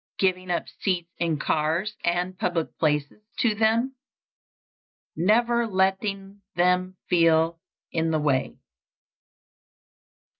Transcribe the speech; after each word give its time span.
_Giving 0.17 0.49
up 0.49 0.63
seats 0.79 1.11
in 1.19 1.37
cars 1.37 1.95
and 2.03 2.35
public 2.35 2.75
places 2.79 3.21
to 3.37 3.53
them. 3.53 3.93
_Never 5.15 5.71
letting 5.71 6.41
them 6.55 6.97
feel 7.07 7.59
in 7.91 8.09
the 8.09 8.17
way. 8.17 8.57